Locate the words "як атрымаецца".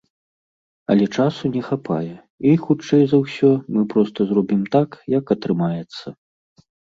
5.17-6.05